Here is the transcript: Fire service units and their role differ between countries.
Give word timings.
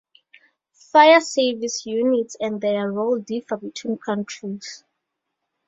Fire 0.73 1.21
service 1.21 1.85
units 1.85 2.35
and 2.39 2.59
their 2.59 2.91
role 2.91 3.19
differ 3.19 3.55
between 3.55 3.99
countries. 3.99 4.83